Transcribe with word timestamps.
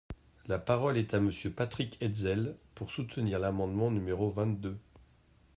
La 0.47 0.57
parole 0.57 0.97
est 0.97 1.13
à 1.13 1.19
Monsieur 1.19 1.51
Patrick 1.51 2.01
Hetzel, 2.01 2.55
pour 2.73 2.89
soutenir 2.89 3.37
l’amendement 3.37 3.91
numéro 3.91 4.31
vingt-deux. 4.31 4.79